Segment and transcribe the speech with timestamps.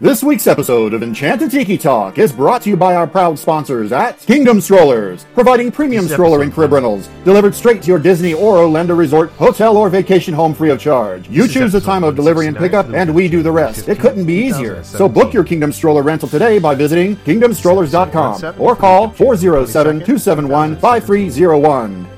[0.00, 3.90] This week's episode of Enchanted Tiki Talk is brought to you by our proud sponsors
[3.90, 8.32] at Kingdom Strollers, providing premium This stroller and crib rentals delivered straight to your Disney
[8.32, 11.28] or Orlando resort, hotel, or vacation home free of charge.
[11.28, 13.88] You choose the time of delivery and pickup, and we do the rest.
[13.88, 14.84] It couldn't be easier.
[14.84, 22.17] So book your Kingdom Stroller rental today by visiting kingdomstrollers.com or call 407 271 5301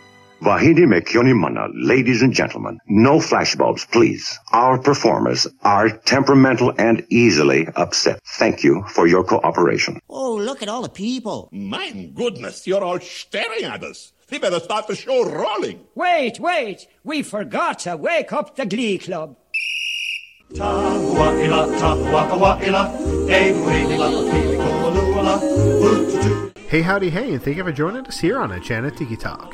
[0.41, 4.39] Vahidi Mekyonimana, ladies and gentlemen, no flashbulbs, please.
[4.51, 8.19] Our performers are temperamental and easily upset.
[8.39, 9.99] Thank you for your cooperation.
[10.09, 11.47] Oh, look at all the people.
[11.51, 14.13] My goodness, you're all staring at us.
[14.31, 15.81] We better start the show rolling.
[15.93, 16.87] Wait, wait!
[17.03, 19.35] We forgot to wake up the Glee Club.
[20.53, 22.97] Tahua'ila, tahua'awa'ila,
[23.29, 25.37] ehu'ila, pilikolua,
[25.83, 26.51] ututu.
[26.67, 29.53] Hey, howdy, hey, and thank you for joining us here on Enchanted Tiki Talk.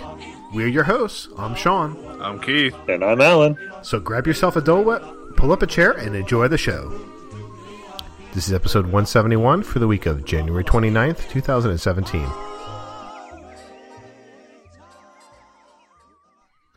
[0.57, 1.29] We're your hosts.
[1.37, 1.95] I'm Sean.
[2.19, 2.73] I'm Keith.
[2.89, 3.55] And I'm Alan.
[3.83, 5.03] So grab yourself a Dole Whip,
[5.35, 6.99] pull up a chair, and enjoy the show.
[8.33, 12.27] This is episode 171 for the week of January 29th, 2017.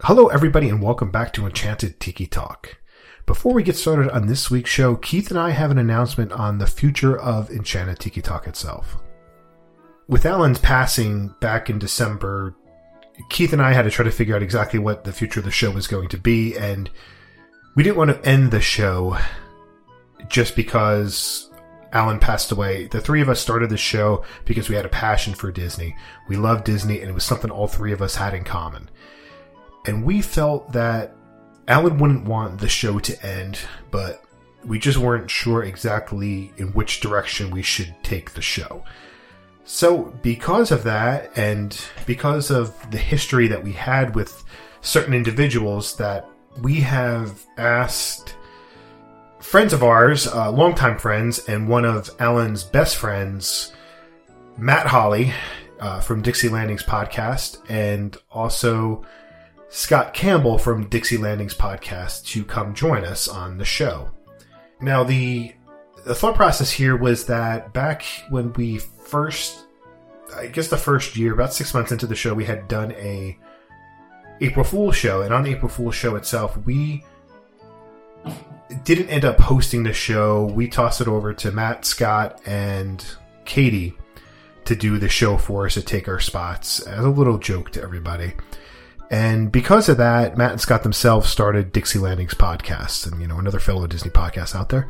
[0.00, 2.76] Hello, everybody, and welcome back to Enchanted Tiki Talk.
[3.24, 6.58] Before we get started on this week's show, Keith and I have an announcement on
[6.58, 8.98] the future of Enchanted Tiki Talk itself.
[10.06, 12.56] With Alan's passing back in December,
[13.28, 15.50] Keith and I had to try to figure out exactly what the future of the
[15.50, 16.90] show was going to be, and
[17.74, 19.18] we didn't want to end the show
[20.28, 21.50] just because
[21.92, 22.86] Alan passed away.
[22.86, 25.96] The three of us started the show because we had a passion for Disney.
[26.28, 28.90] We loved Disney, and it was something all three of us had in common.
[29.86, 31.16] And we felt that
[31.68, 33.58] Alan wouldn't want the show to end,
[33.90, 34.22] but
[34.64, 38.84] we just weren't sure exactly in which direction we should take the show.
[39.72, 44.42] So, because of that, and because of the history that we had with
[44.80, 46.28] certain individuals, that
[46.60, 48.34] we have asked
[49.38, 53.72] friends of ours, uh, longtime friends, and one of Alan's best friends,
[54.58, 55.32] Matt Holly
[55.78, 59.06] uh, from Dixie Landings podcast, and also
[59.68, 64.10] Scott Campbell from Dixie Landings podcast to come join us on the show.
[64.80, 65.54] Now, the
[66.04, 68.80] the thought process here was that back when we
[69.10, 69.64] first,
[70.36, 73.36] I guess the first year, about six months into the show, we had done a
[74.40, 77.04] April Fool's show, and on the April Fool's show itself, we
[78.84, 80.44] didn't end up hosting the show.
[80.46, 83.04] We tossed it over to Matt, Scott, and
[83.44, 83.94] Katie
[84.64, 87.82] to do the show for us to take our spots as a little joke to
[87.82, 88.34] everybody.
[89.10, 93.38] And because of that, Matt and Scott themselves started Dixie Landings podcast, and you know
[93.38, 94.88] another fellow Disney podcast out there.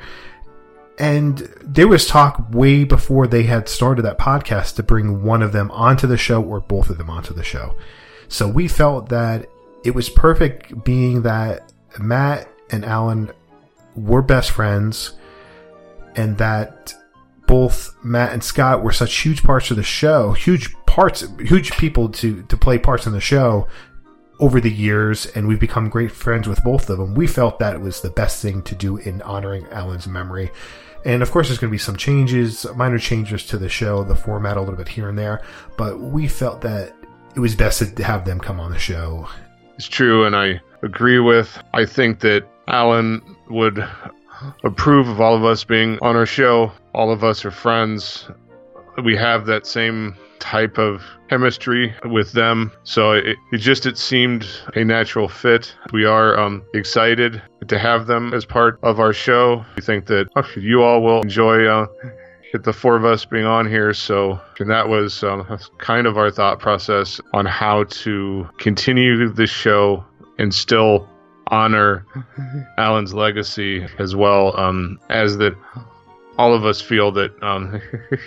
[1.01, 5.53] And there was talk way before they had started that podcast to bring one of
[5.53, 7.75] them onto the show or both of them onto the show.
[8.29, 9.49] So we felt that
[9.83, 13.31] it was perfect, being that Matt and Alan
[13.97, 15.15] were best friends,
[16.17, 16.95] and that
[17.47, 22.11] both Matt and Scott were such huge parts of the show, huge parts, huge people
[22.11, 23.67] to to play parts in the show
[24.39, 27.15] over the years, and we've become great friends with both of them.
[27.15, 30.51] We felt that it was the best thing to do in honoring Alan's memory.
[31.05, 34.15] And of course, there's going to be some changes, minor changes to the show, the
[34.15, 35.43] format a little bit here and there,
[35.77, 36.95] but we felt that
[37.35, 39.29] it was best to have them come on the show.
[39.77, 41.59] It's true, and I agree with.
[41.73, 43.87] I think that Alan would
[44.65, 46.73] approve of all of us being on our show.
[46.95, 48.29] All of us are friends.
[49.03, 52.73] We have that same type of chemistry with them.
[52.83, 55.75] So it, it just it seemed a natural fit.
[55.93, 59.65] We are um, excited to have them as part of our show.
[59.77, 61.87] We think that you all will enjoy uh,
[62.55, 63.95] the four of us being on here.
[63.95, 65.47] So and that was um,
[65.79, 70.05] kind of our thought process on how to continue the show
[70.39, 71.09] and still
[71.49, 72.07] honor
[72.79, 75.53] alan's legacy as well um, as that
[76.39, 77.81] all of us feel that um,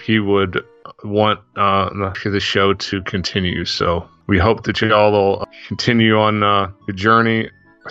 [0.06, 0.64] he would
[1.04, 1.90] want uh,
[2.24, 3.66] the show to continue.
[3.66, 7.50] So we hope that you all will continue on uh, the journey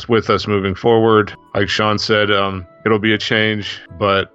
[0.08, 1.34] with us moving forward.
[1.54, 4.32] Like Sean said, um, it'll be a change, but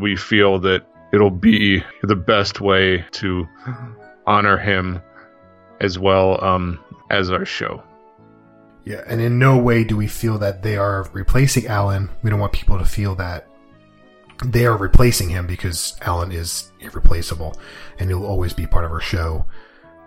[0.00, 3.46] we feel that it'll be the best way to
[4.26, 5.00] honor him
[5.80, 6.78] as well um,
[7.10, 7.82] as our show.
[8.84, 12.08] Yeah, and in no way do we feel that they are replacing Alan.
[12.22, 13.45] We don't want people to feel that
[14.44, 17.56] they are replacing him because Alan is irreplaceable
[17.98, 19.46] and he'll always be part of our show.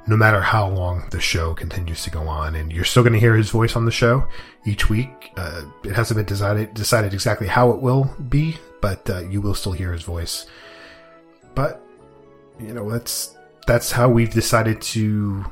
[0.09, 2.55] no matter how long the show continues to go on.
[2.55, 4.27] And you're still going to hear his voice on the show
[4.65, 5.31] each week.
[5.37, 9.53] Uh, it hasn't been decided decided exactly how it will be, but uh, you will
[9.53, 10.47] still hear his voice.
[11.53, 11.81] But
[12.59, 13.35] you know that's
[13.67, 15.45] that's how we've decided to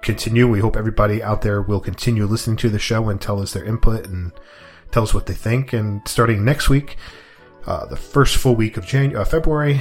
[0.00, 0.48] continue.
[0.48, 3.64] We hope everybody out there will continue listening to the show and tell us their
[3.64, 4.32] input and
[4.92, 5.74] tell us what they think.
[5.74, 6.96] And starting next week,
[7.66, 9.80] uh, the first full week of January, uh, February,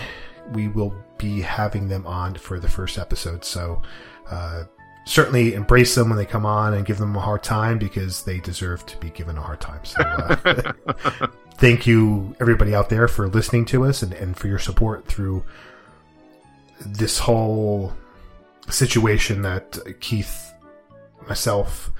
[0.53, 3.43] we will be having them on for the first episode.
[3.43, 3.81] So
[4.29, 4.63] uh,
[5.05, 8.39] certainly embrace them when they come on and give them a hard time because they
[8.39, 9.83] deserve to be given a hard time.
[9.83, 11.27] So uh,
[11.57, 15.43] thank you, everybody out there, for listening to us and, and for your support through
[16.85, 17.93] this whole
[18.69, 20.53] situation that Keith,
[21.27, 21.91] myself,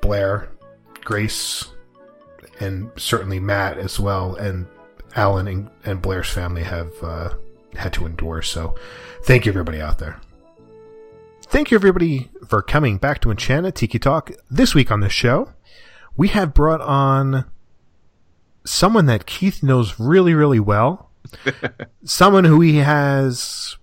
[0.00, 0.48] Blair,
[1.04, 1.66] Grace,
[2.58, 4.66] and certainly Matt as well, and
[5.16, 7.34] Alan and, and Blair's family have uh,
[7.74, 8.42] had to endure.
[8.42, 8.74] So,
[9.24, 10.20] thank you, everybody out there.
[11.42, 14.30] Thank you, everybody, for coming back to Enchanted Tiki Talk.
[14.50, 15.50] This week on the show,
[16.16, 17.44] we have brought on
[18.64, 21.10] someone that Keith knows really, really well.
[22.04, 23.76] someone who he has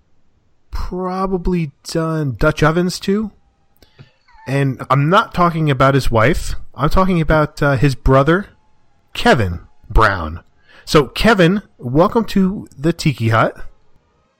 [0.70, 3.32] probably done Dutch ovens to.
[4.46, 6.54] And I'm not talking about his wife.
[6.74, 8.46] I'm talking about uh, his brother,
[9.12, 9.60] Kevin
[9.90, 10.42] Brown.
[10.88, 13.54] So, Kevin, welcome to the Tiki Hut.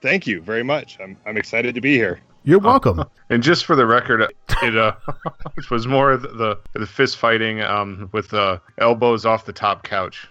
[0.01, 0.97] Thank you very much.
[0.99, 2.21] I'm I'm excited to be here.
[2.43, 3.05] You're welcome.
[3.31, 4.23] And just for the record,
[4.63, 4.93] it uh,
[5.59, 9.83] it was more the the, the fist fighting um, with uh, elbows off the top
[9.83, 10.27] couch.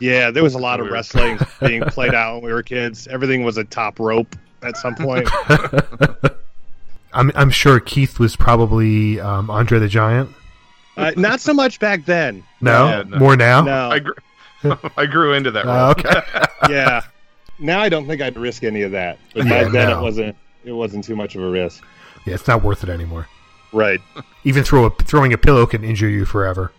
[0.00, 3.06] Yeah, there was a lot of wrestling being played out when we were kids.
[3.06, 4.34] Everything was a top rope
[4.64, 5.28] at some point.
[7.12, 10.30] I'm I'm sure Keith was probably um, Andre the Giant.
[10.96, 12.42] Uh, not so much back then.
[12.60, 13.16] No, Yeah, no.
[13.18, 13.62] more now.
[13.62, 13.90] No.
[13.90, 14.14] I grew,
[14.96, 15.64] I grew into that.
[15.66, 15.90] Role.
[15.90, 16.20] okay.
[16.72, 17.02] yeah.
[17.58, 19.18] Now I don't think I'd risk any of that.
[19.34, 19.98] But Yeah, back then no.
[19.98, 21.84] it wasn't it wasn't too much of a risk.
[22.26, 23.28] yeah, it's not worth it anymore.
[23.72, 24.00] Right.
[24.44, 26.72] Even throw a, throwing a pillow can injure you forever.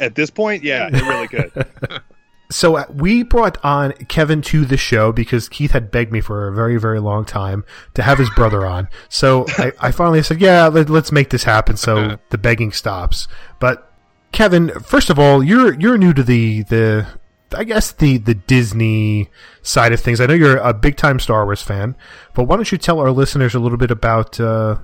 [0.00, 2.02] At this point, yeah, it really could.
[2.50, 6.46] So uh, we brought on Kevin to the show because Keith had begged me for
[6.46, 7.64] a very, very long time
[7.94, 8.88] to have his brother on.
[9.08, 13.26] So I, I finally said, "Yeah, let, let's make this happen." So the begging stops.
[13.58, 13.91] But
[14.32, 17.06] Kevin, first of all, you're you're new to the the
[17.56, 19.30] I guess the the Disney
[19.62, 20.20] side of things.
[20.20, 21.94] I know you're a big time Star Wars fan,
[22.34, 24.78] but why don't you tell our listeners a little bit about uh,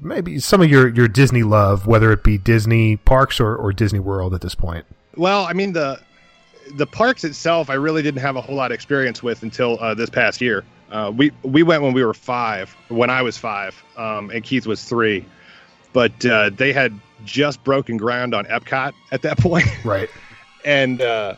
[0.00, 4.00] maybe some of your your Disney love, whether it be Disney parks or, or Disney
[4.00, 4.86] World at this point?
[5.14, 6.00] Well, I mean the
[6.74, 9.94] the parks itself, I really didn't have a whole lot of experience with until uh,
[9.94, 10.64] this past year.
[10.90, 14.66] Uh, we we went when we were five, when I was five, um, and Keith
[14.66, 15.24] was three.
[15.92, 20.10] But uh, they had just broken ground on Epcot at that point, Right.
[20.64, 21.34] and uh,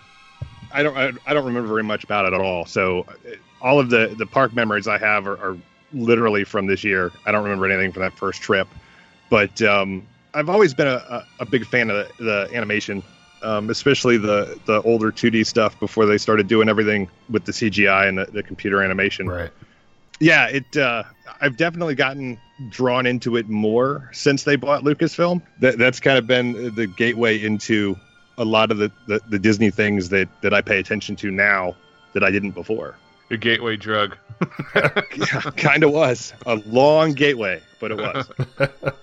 [0.73, 2.67] I don't I, I don't remember very much about it at all.
[2.67, 3.13] So uh,
[3.61, 5.57] all of the the park memories I have are, are
[5.93, 7.13] literally from this year.
[7.27, 8.69] I don't remember anything from that first trip,
[9.31, 13.03] but um, I've always been a, a, a big fan of the, the animation,
[13.43, 18.09] um, especially the the older 2D stuff before they started doing everything with the CGI
[18.09, 19.29] and the, the computer animation.
[19.29, 19.51] Right.
[20.21, 20.77] Yeah, it.
[20.77, 21.05] Uh,
[21.41, 22.39] I've definitely gotten
[22.71, 25.43] drawn into it more since they bought Lucasfilm.
[25.61, 27.97] That that's kind of been the gateway into
[28.37, 31.77] a lot of the, the, the Disney things that that I pay attention to now
[32.15, 32.97] that I didn't before.
[33.29, 34.17] Your gateway drug.
[34.75, 38.31] yeah, kind of was a long gateway, but it was.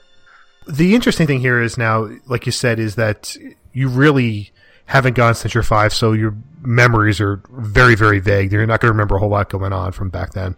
[0.67, 3.37] The interesting thing here is now, like you said, is that
[3.73, 4.51] you really
[4.85, 8.51] haven't gone since you're five, so your memories are very, very vague.
[8.51, 10.55] You're not going to remember a whole lot going on from back then.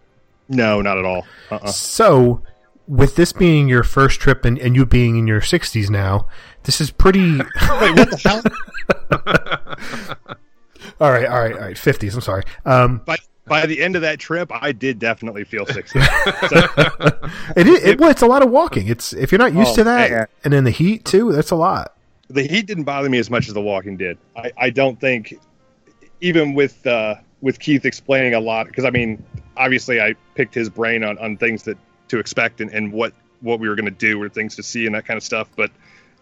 [0.48, 1.26] No, not at all.
[1.50, 1.66] Uh-uh.
[1.68, 2.42] So,
[2.86, 6.26] with this being your first trip and, and you being in your 60s now,
[6.64, 7.38] this is pretty.
[7.38, 8.42] Wait, what the hell?
[11.00, 11.76] all right, all right, all right.
[11.76, 12.42] 50s, I'm sorry.
[12.64, 15.98] Um, By by the end of that trip, I did definitely feel sixty.
[16.02, 18.88] it, is, it, well, it's a lot of walking.
[18.88, 20.26] It's If you're not used Oh, to that, man.
[20.44, 21.94] and in the heat, too, that's a lot.
[22.28, 24.18] the heat didn't bother me as much as the walking did.
[24.36, 25.34] I, I don't think,
[26.20, 29.24] even with uh, with Keith explaining a lot, because I mean,
[29.56, 31.76] obviously, I picked his brain on, on things that
[32.08, 34.86] to expect and, and what what we were going to do or things to see
[34.86, 35.48] and that kind of stuff.
[35.56, 35.70] But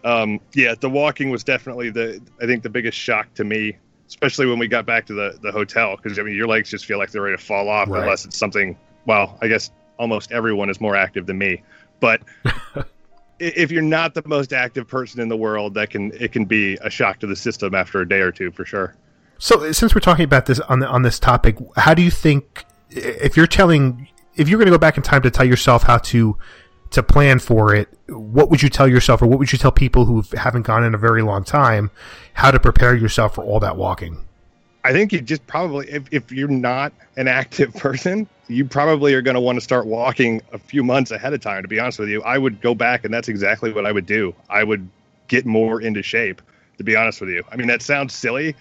[0.03, 4.45] um, yeah, the walking was definitely the I think the biggest shock to me, especially
[4.45, 6.97] when we got back to the the hotel, because I mean, your legs just feel
[6.97, 8.01] like they're ready to fall off Right.
[8.01, 8.77] unless it's something.
[9.05, 11.63] Well, I guess almost everyone is more active than me,
[11.99, 12.21] but
[13.39, 16.77] if you're not the most active person in the world, that can it can be
[16.81, 18.95] a shock to the system after a day or two for sure.
[19.39, 22.65] So, since we're talking about this on the, on this topic, how do you think
[22.89, 25.97] if you're telling if you're going to go back in time to tell yourself how
[25.97, 26.37] to
[26.91, 30.05] to plan for it, what would you tell yourself, or what would you tell people
[30.05, 31.91] who haven't gone in a very long time,
[32.33, 34.25] how to prepare yourself for all that walking?
[34.85, 39.21] I think you just probably, if, if you're not an active person, you probably are
[39.21, 41.61] going to want to start walking a few months ahead of time.
[41.61, 44.05] To be honest with you, I would go back, and that's exactly what I would
[44.05, 44.33] do.
[44.49, 44.87] I would
[45.27, 46.41] get more into shape.
[46.77, 48.55] To be honest with you, I mean that sounds silly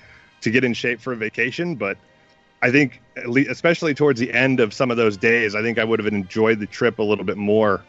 [0.46, 1.98] to get in shape for a vacation, but
[2.62, 3.02] I think,
[3.50, 6.60] especially towards the end of some of those days, I think I would have enjoyed
[6.60, 7.82] the trip a little bit more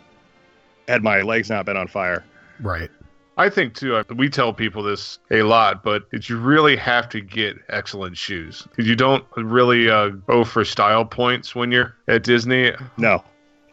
[0.87, 2.25] had my legs not been on fire.
[2.59, 2.89] Right.
[3.37, 3.95] I think too.
[3.95, 8.17] uh, We tell people this a lot, but it's you really have to get excellent
[8.17, 12.71] shoes because you don't really uh, go for style points when you're at Disney.
[12.97, 13.23] No,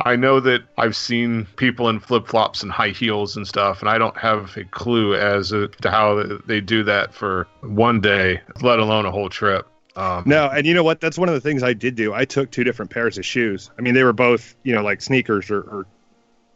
[0.00, 3.88] I know that I've seen people in flip flops and high heels and stuff, and
[3.88, 8.80] I don't have a clue as to how they do that for one day, let
[8.80, 9.68] alone a whole trip.
[9.96, 11.00] Um, No, and you know what?
[11.00, 12.12] That's one of the things I did do.
[12.12, 13.70] I took two different pairs of shoes.
[13.78, 15.86] I mean, they were both, you know, like sneakers or, or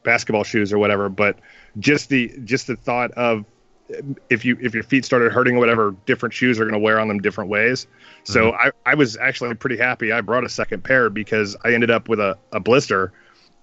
[0.02, 1.08] basketball shoes or whatever.
[1.08, 1.38] But
[1.78, 3.44] just the just the thought of
[4.28, 6.98] if you if your feet started hurting or whatever, different shoes are going to wear
[6.98, 7.86] on them different ways.
[8.24, 10.12] So I, I was actually pretty happy.
[10.12, 13.12] I brought a second pair because I ended up with a, a blister,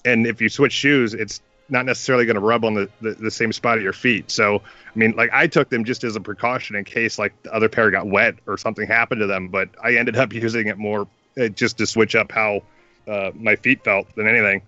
[0.06, 3.32] and if you switch shoes, it's not necessarily going to rub on the, the, the
[3.32, 4.30] same spot of your feet.
[4.30, 7.54] So, I mean, like I took them just as a precaution in case like the
[7.54, 9.48] other pair got wet or something happened to them.
[9.48, 11.08] But I ended up using it more
[11.40, 12.62] uh, just to switch up how
[13.08, 14.62] uh, my feet felt than anything.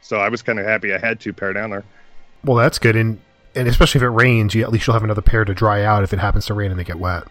[0.00, 1.84] So I was kind of happy I had two pair down there.
[2.42, 3.20] Well, that's good, and
[3.54, 6.04] and especially if it rains, you at least you'll have another pair to dry out
[6.04, 7.24] if it happens to rain and they get wet.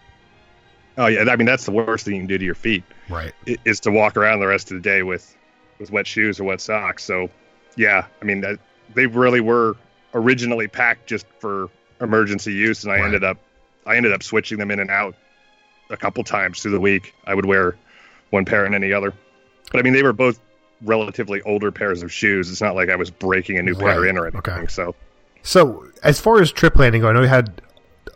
[0.96, 3.32] Oh yeah, I mean that's the worst thing you can do to your feet Right.
[3.64, 5.36] is to walk around the rest of the day with
[5.80, 7.02] with wet shoes or wet socks.
[7.02, 7.28] So
[7.76, 8.58] yeah, I mean that,
[8.94, 9.76] they really were
[10.14, 11.68] originally packed just for
[12.00, 13.04] emergency use, and I Right.
[13.06, 13.38] ended up
[13.86, 15.14] I ended up switching them in and out
[15.88, 17.14] a couple times through the week.
[17.26, 17.76] I would wear
[18.30, 19.12] one pair and any other,
[19.72, 20.38] but I mean they were both
[20.82, 22.50] relatively older pairs of shoes.
[22.50, 24.40] It's not like I was breaking a new pair in or anything.
[24.52, 24.66] Okay.
[24.68, 24.94] So
[25.42, 27.62] So, as far as trip planning, I know you had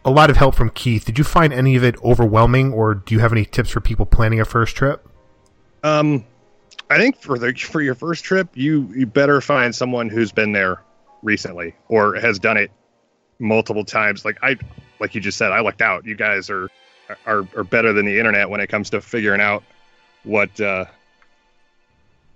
[0.04, 1.04] a lot of help from Keith.
[1.06, 4.04] Did you find any of it overwhelming, or do you have any tips for people
[4.06, 5.06] planning a first trip?
[5.83, 6.25] Um,
[6.91, 10.53] I think for the for your first trip, you you better find someone who's been
[10.53, 10.83] there
[11.23, 12.71] recently or has done it
[13.38, 14.25] multiple times.
[14.25, 14.57] Like I,
[15.00, 16.05] like you just said, I lucked out.
[16.05, 16.71] You guys are
[17.26, 19.64] are are better than the internet when it comes to figuring out
[20.25, 20.85] what uh,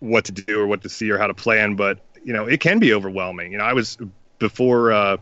[0.00, 1.76] what to do or what to see or how to plan.
[1.76, 3.52] But you know, it can be overwhelming.
[3.52, 3.98] You know, I was
[4.38, 5.16] before uh,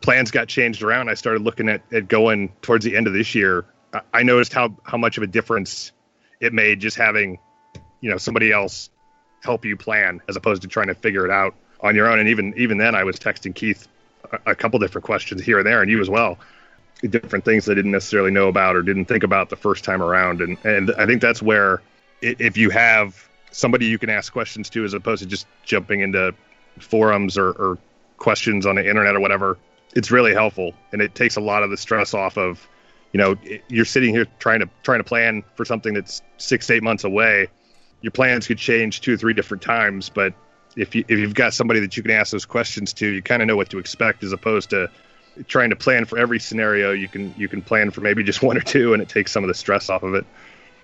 [0.00, 1.08] plans got changed around.
[1.08, 3.66] I started looking at, at going towards the end of this year.
[3.92, 5.92] I, I noticed how how much of a difference
[6.40, 7.38] it made just having
[8.00, 8.90] you know somebody else
[9.42, 12.18] help you plan as opposed to trying to figure it out on your own.
[12.18, 13.88] And even even then i was texting keith
[14.32, 16.38] a, a couple different questions here and there and you as well.
[17.02, 20.40] Different things i didn't necessarily know about or didn't think about the first time around.
[20.40, 21.82] And and i think that's where
[22.22, 26.34] if you have somebody you can ask questions to as opposed to just jumping into
[26.78, 27.78] forums or, or
[28.18, 29.58] questions on the internet or whatever
[29.94, 30.74] it's really helpful.
[30.92, 32.66] And it takes a lot of the stress off of
[33.12, 33.36] you know
[33.68, 37.48] you're sitting here trying to trying to plan for something that's six eight months away
[38.02, 40.34] your plans could change two or three different times but
[40.76, 43.42] if you if you've got somebody that you can ask those questions to you kind
[43.42, 44.88] of know what to expect as opposed to
[45.46, 48.56] trying to plan for every scenario you can you can plan for maybe just one
[48.56, 50.26] or two and it takes some of the stress off of it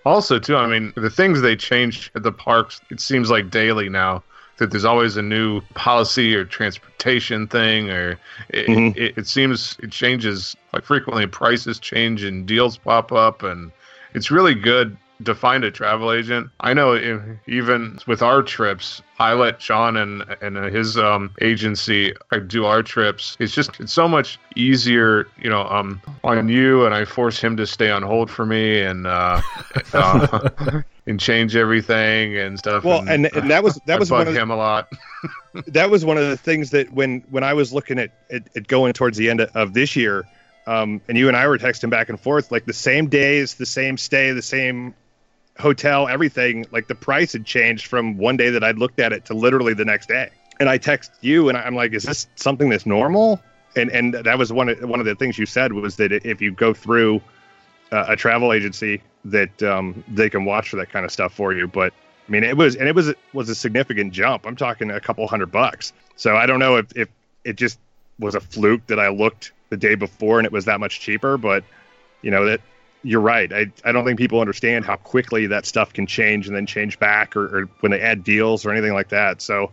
[0.05, 3.89] Also, too, I mean, the things they change at the parks, it seems like daily
[3.89, 4.25] now
[4.59, 8.97] that there's always a new policy or transportation thing, or it, Mhm.
[8.97, 11.27] it, it seems it changes like frequently.
[11.27, 13.73] Prices change and deals pop up, and
[14.15, 16.51] it's really good to find a travel agent.
[16.61, 22.15] I know if, even with our trips, I let Sean and and his um, agency
[22.33, 23.37] uh, do our trips.
[23.41, 27.57] It's just it's so much easier, you know, um, on you, and I force him
[27.57, 29.41] to stay on hold for me and uh,
[29.95, 32.85] uh, and change everything and stuff.
[32.85, 34.93] well and, and that was that I was bug one of the, him a lot.
[35.69, 38.67] that was one of the things that when when I was looking at at, at
[38.67, 40.27] going towards the end of this year,
[40.67, 43.67] um, and you and I were texting back and forth like the same days, the
[43.67, 44.95] same stay, the same
[45.59, 46.67] hotel, everything.
[46.71, 49.75] Like the price had changed from one day that I'd looked at it to literally
[49.75, 50.31] the next day.
[50.59, 53.41] And I text you, and I'm like, "Is this something that's normal?"
[53.77, 56.41] And and that was one of one of the things you said was that if
[56.41, 57.21] you go through
[57.93, 61.53] uh, a travel agency, that um, they can watch for that kind of stuff for
[61.53, 61.67] you.
[61.67, 61.93] But
[62.27, 64.47] I mean, it was and it was was a significant jump.
[64.47, 65.93] I'm talking a couple hundred bucks.
[66.17, 67.09] So I don't know if if
[67.45, 67.79] it just
[68.19, 71.37] was a fluke that I looked the day before and it was that much cheaper,
[71.37, 71.65] but
[72.23, 72.61] you know that
[73.07, 73.53] you're right.
[73.53, 76.99] I, I don't think people understand how quickly that stuff can change and then change
[76.99, 79.41] back or, or when they add deals or anything like that.
[79.41, 79.73] So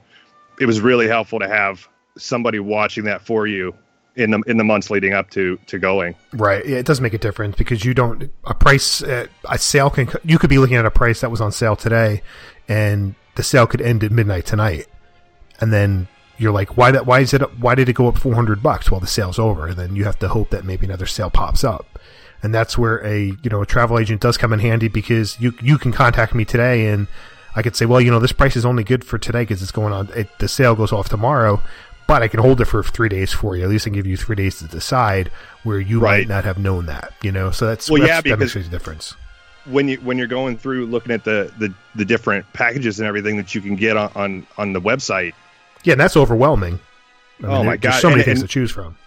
[0.60, 1.88] it was really helpful to have
[2.18, 3.74] somebody watching that for you
[4.16, 6.14] in the in the months leading up to to going.
[6.34, 6.64] Right.
[6.64, 10.10] Yeah, it does make a difference because you don't a price uh, a sale can
[10.24, 12.22] you could be looking at a price that was on sale today,
[12.68, 14.86] and the sale could end at midnight tonight,
[15.60, 17.08] and then you're like, why that?
[17.08, 17.42] Why is it?
[17.58, 18.92] Why did it go up 400 bucks?
[18.92, 21.64] Well, the sale's over, and then you have to hope that maybe another sale pops
[21.64, 22.00] up.
[22.44, 25.54] And that's where a you know a travel agent does come in handy because you
[25.62, 27.08] you can contact me today and
[27.56, 29.72] I could say, well, you know, this price is only good for today because it's
[29.72, 30.10] going on.
[30.16, 31.62] It, the sale goes off tomorrow,
[32.08, 33.64] but I can hold it for three days for you.
[33.64, 35.30] At least I can give you three days to decide
[35.64, 36.28] where you Right.
[36.28, 37.14] might not have known that.
[37.22, 39.16] You know, so that's Well, that's, yeah, that makes because- a difference.
[39.66, 43.38] when you when you're going through looking at the the, the different packages and everything
[43.38, 45.32] that you can get on on, on the website
[45.86, 46.80] Yeah, and that's overwhelming.
[47.44, 48.98] I Oh, my there's God, so many and- things and- to choose from.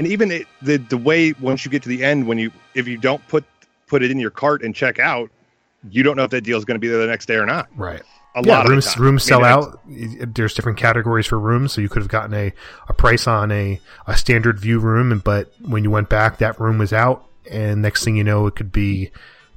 [0.00, 2.88] And even it, the the way once you get to the end when you if
[2.88, 3.44] you don't put
[3.86, 5.30] put it in your cart and check out
[5.90, 7.44] you don't know if that deal is going to be there the next day or
[7.46, 8.02] not Right.
[8.34, 9.02] a yeah, lot of rooms the time.
[9.02, 10.34] rooms I sell mean, out.
[10.34, 12.52] There's different categories for rooms, so you could have gotten a,
[12.88, 16.58] a price on a, a standard view room, and but when you went back, that
[16.60, 19.10] room was out, and next thing you know, it could be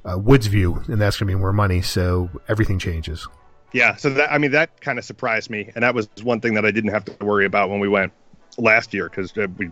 [0.04, 1.80] uh, Woods View, and that's going to be more money.
[1.82, 3.26] So everything changes.
[3.72, 6.54] yeah so that i mean that kind of surprised me and that was one thing
[6.54, 8.12] that i didn't have to worry about when we went
[8.58, 9.70] last year because uh, we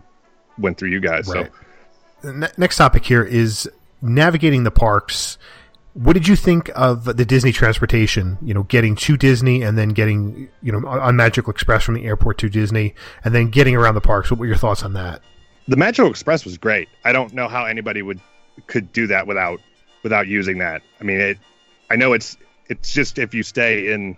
[0.57, 1.49] went through you guys Right.
[2.21, 3.69] so Ne- next topic here is
[4.01, 5.37] navigating the parks.
[5.93, 8.37] What did you think of the Disney transportation?
[8.41, 12.05] You know, getting to Disney and then getting you know on Magical Express from the
[12.05, 14.31] airport to Disney, and then getting around the parks.
[14.31, 15.21] What were your thoughts on that?
[15.67, 16.89] the Magical Express was great.
[17.05, 18.19] I don't know how anybody would
[18.67, 19.59] could do that without
[20.01, 20.81] without using that.
[20.99, 21.37] I mean, it.
[21.91, 22.37] I know it's
[22.69, 24.17] it's just if you stay in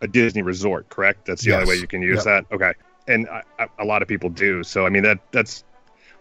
[0.00, 1.26] a Disney resort, correct?
[1.26, 1.60] That's the Yes.
[1.62, 2.46] only way you can use Yep.
[2.48, 2.54] that.
[2.54, 2.72] Okay,
[3.06, 4.62] and I, I, a lot of people do.
[4.62, 5.64] So I mean, that that's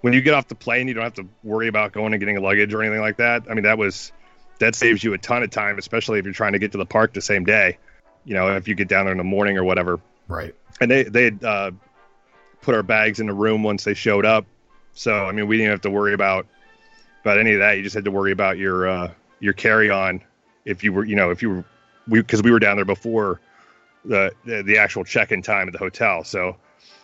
[0.01, 2.41] when you get off the plane, you don't have to worry about going and getting
[2.41, 3.43] luggage or anything like that.
[3.49, 4.11] I mean, that was
[4.59, 6.85] that saves you a ton of time, especially if you're trying to get to the
[6.85, 7.77] park the same day.
[8.25, 10.55] You know, if you get down there in the morning or whatever Right.
[10.79, 11.71] and they they had uh,
[12.61, 14.45] put our bags in the room once they showed up.
[14.93, 16.47] So I mean, we didn't have to worry about
[17.21, 17.77] about any of that.
[17.77, 20.21] You just had to worry about your uh, your carry on
[20.65, 21.65] if you were you know if you were
[22.07, 23.41] we because we were down there before
[24.05, 26.23] the the, the actual check in time at the hotel.
[26.23, 26.57] So,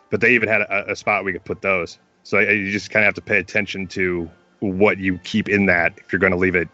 [0.10, 2.00] but they even had a, a spot we could put those.
[2.24, 5.68] So I, you just kind of have to pay attention to what you keep in
[5.68, 6.68] that if you're going to leave it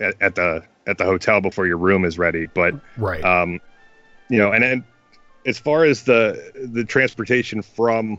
[0.00, 2.46] at, at the at the hotel before your room is ready.
[2.46, 3.24] But Right.
[3.24, 3.60] um,
[4.28, 4.84] you know, and then
[5.44, 8.18] as far as the the transportation from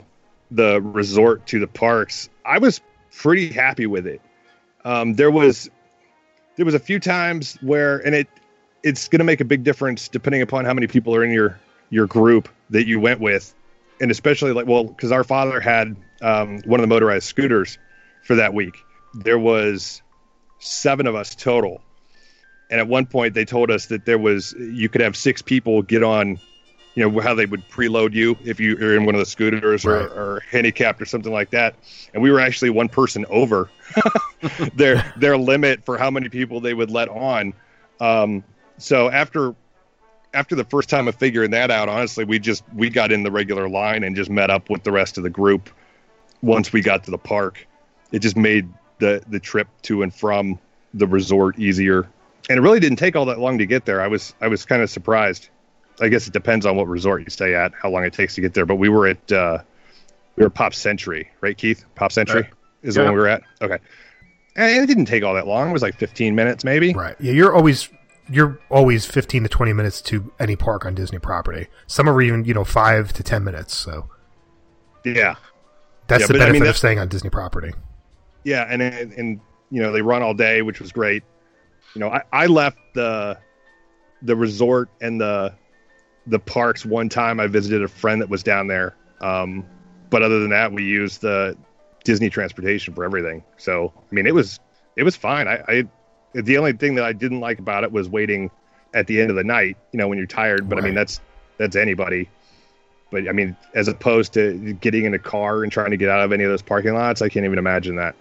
[0.51, 2.81] the resort to the parks, I was
[3.15, 4.21] pretty happy with it.
[4.85, 5.69] Um, there was
[6.55, 8.27] there was a few times where, and it
[8.83, 11.59] it's going to make a big difference depending upon how many people are in your
[11.89, 13.53] your group that you went with,
[14.01, 17.77] and especially like well, because our father had um, one of the motorized scooters
[18.23, 18.75] for that week.
[19.13, 20.01] There was
[20.59, 21.81] seven of us total
[22.69, 25.81] and at one point they told us that there was you could have six people
[25.83, 26.39] get on
[26.95, 29.85] you know how they would preload you if you are in one of the scooters
[29.85, 30.11] or, Right.
[30.11, 31.75] or handicapped or something like that
[32.13, 33.69] and we were actually one person over
[34.73, 37.53] their their limit for how many people they would let on
[37.99, 38.43] um,
[38.79, 39.53] so after
[40.37, 43.31] after the first time of figuring that out honestly we just we got in the
[43.31, 45.69] regular line and just met up with the rest of the group
[46.43, 47.65] once we got to the park.
[48.11, 48.69] It just made
[48.99, 50.59] the the trip to and from
[50.93, 52.07] the resort easier.
[52.49, 53.99] And it really didn't take all that long to get there.
[54.01, 55.49] I was i was kind of surprised.
[55.99, 58.41] I guess it depends on what resort you stay at how long it takes to
[58.41, 59.57] get there but we were at uh
[60.35, 61.83] we were pop century right keith?
[61.95, 62.51] Pop century Right.
[62.83, 63.41] is the one we were at?
[63.59, 63.79] Okay.
[64.55, 65.69] And it didn't take all that long.
[65.69, 66.93] It was like 15 minutes maybe.
[66.93, 67.15] Right.
[67.19, 67.89] Yeah, you're always
[68.29, 71.67] you're always 15 to 20 minutes to any park on Disney property.
[71.87, 73.73] Some are even, you know, 5 to 10 minutes.
[73.75, 74.09] So
[75.03, 75.35] yeah
[76.07, 77.73] that's Yeah, the but I benefit mean, of staying on Disney property.
[78.43, 81.23] yeah and and, and you know they run all day which was great
[81.93, 83.37] you know i, I left the
[84.21, 85.55] the resort and the
[86.27, 89.65] the parks one time i visited a friend that was down there um
[90.09, 91.57] but other than that we used the
[92.03, 94.59] disney transportation for everything so i mean it was
[94.95, 95.83] it was fine i i
[96.45, 98.49] the only thing that i didn't like about it was waiting
[98.93, 101.19] at the end of the night you know when you're tired but i mean that's
[101.57, 102.29] that's anybody.
[103.11, 106.21] But i mean as opposed to getting in a car and trying to get out
[106.21, 108.15] of any of those parking lots i can't even imagine that.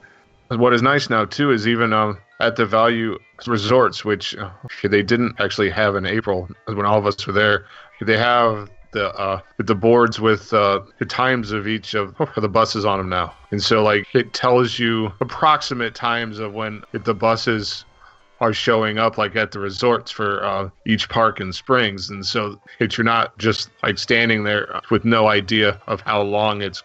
[0.48, 4.50] What is nice now too is even um, at the value resorts, which uh,
[4.84, 7.66] they didn't actually have in April when all of us were there.
[8.00, 12.84] They have the uh, the boards with uh, the times of each of the buses
[12.84, 17.84] on them now, and so like it tells you approximate times of when the buses
[18.40, 22.60] are showing up like at the resorts for uh, each park in springs and so
[22.80, 26.82] if you're not just like standing there with no idea of how long it's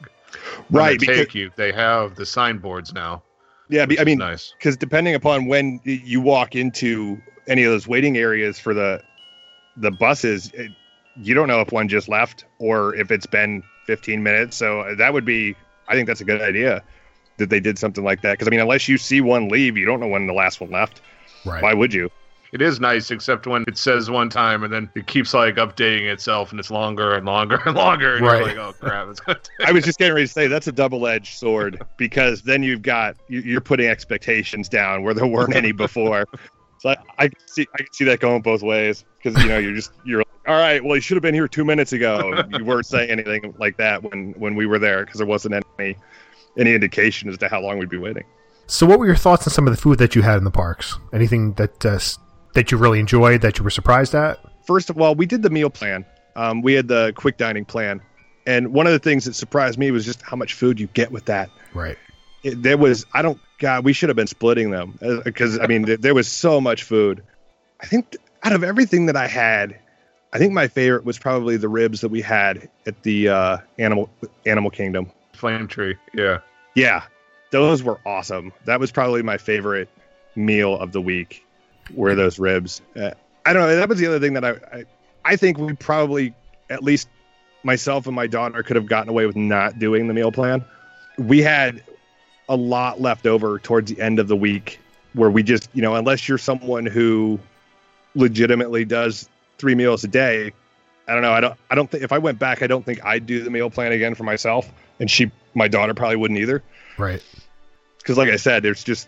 [0.69, 3.21] Right, because- take you they have the signboards now
[3.69, 8.17] Yeah, I mean, nice because depending upon when you walk into any of those waiting
[8.17, 9.01] areas for the
[9.77, 10.71] the buses, it,
[11.21, 14.57] you don't know if one just left or if it's been 15 minutes.
[14.57, 15.55] So that would be,
[15.87, 16.83] I think that's a good idea
[17.37, 18.33] that they did something like that.
[18.33, 20.71] Because I mean, unless you see one leave, you don't know when the last one
[20.71, 21.01] left.
[21.45, 21.63] Right.
[21.63, 22.10] Why would you?
[22.54, 26.12] it is nice, except when it says one time and then it keeps like updating
[26.12, 28.17] itself and it's longer and longer and longer.
[28.17, 28.39] And Right.
[28.39, 30.71] you're like, oh crap, it's gonna I was just getting ready to say that's a
[30.73, 35.71] double-edged sword because then you've got you- you're putting expectations down where there weren't any
[35.71, 36.25] before.
[36.80, 39.75] So I, I see I can see that going both ways because you know you're
[39.75, 40.84] just you're like, all right.
[40.84, 42.43] Well, you should have been here two minutes ago.
[42.49, 45.95] You weren't saying anything like that when when we were there because there wasn't any
[46.58, 48.23] any indication as to how long we'd be waiting.
[48.71, 50.49] So, what were your thoughts on some of the food that you had in the
[50.49, 50.97] parks?
[51.12, 51.99] Anything that uh,
[52.53, 54.39] that you really enjoyed that you were surprised at?
[54.65, 56.05] First of all, we did the meal plan.
[56.38, 57.99] Um, we had the quick dining plan,
[58.47, 61.12] and one of the things that surprised me was just how much food you get
[61.12, 61.49] with that.
[61.73, 61.97] Right.
[62.43, 65.81] it, there was I don't God we should have been splitting them because I mean
[65.81, 67.23] there, there was so much food.
[67.81, 69.77] I think out of everything that I had,
[70.31, 74.10] I think my favorite was probably the ribs that we had at the uh, animal
[74.45, 75.12] Animal Kingdom.
[75.34, 75.97] flame tree.
[76.13, 76.39] Yeah.
[76.73, 77.03] Yeah,
[77.51, 78.51] those were awesome.
[78.65, 79.89] That was probably my favorite
[80.35, 81.45] meal of the week.
[81.93, 82.81] Were those ribs?
[82.95, 83.11] Uh,
[83.45, 83.75] I don't know.
[83.75, 84.85] That was the other thing that I, I
[85.23, 86.33] I think we probably
[86.69, 87.07] at least
[87.63, 90.63] myself and my daughter could have gotten away with not doing the meal plan.
[91.17, 91.83] We had
[92.49, 94.79] a lot left over towards the end of the week
[95.13, 97.39] where we just, you know, unless you're someone who
[98.15, 100.53] legitimately does three meals a day,
[101.07, 101.33] I don't know.
[101.33, 101.59] I don't.
[101.69, 103.91] I don't think if I went back, I don't think I'd do the meal plan
[103.91, 106.63] again for myself, and she, my daughter, probably wouldn't either.
[106.97, 107.21] Right.
[108.01, 109.07] Because, like I said, there's just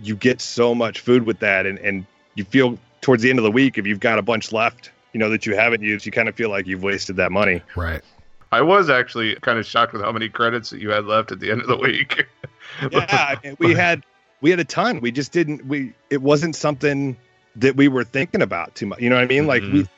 [0.00, 3.44] you get so much food with that, and and you feel towards the end of
[3.44, 6.12] the week if you've got a bunch left, you know, that you haven't used, you
[6.12, 7.62] kind of feel like you've wasted that money.
[7.76, 8.02] Right.
[8.50, 11.40] I was actually kind of shocked with how many credits that you had left at
[11.40, 12.26] the end of the week.
[12.92, 14.04] yeah, I mean, we had
[14.40, 15.00] we had a ton.
[15.00, 15.66] We just didn't.
[15.66, 17.16] We it wasn't something
[17.56, 19.00] that we were thinking about too much.
[19.00, 19.46] You know what I mean?
[19.46, 19.88] Like we,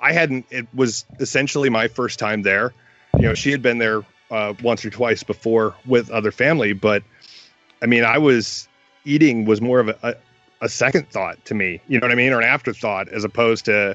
[0.00, 0.46] I hadn't.
[0.50, 2.74] It was essentially my first time there.
[3.14, 7.02] You know, she had been there uh, once or twice before with other family, but
[7.84, 8.66] I mean, I was
[9.04, 10.14] eating was more of a, a,
[10.62, 11.82] a second thought to me.
[11.86, 13.94] You know what I mean, or an afterthought as opposed to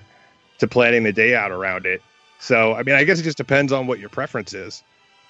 [0.59, 2.03] to planning the day out around it.
[2.37, 4.83] So I mean, I guess it just depends on what your preference is.